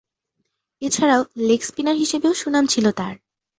[0.81, 3.15] এছাড়াও leg spinner হিসেবেও সুনাম ছিল তার।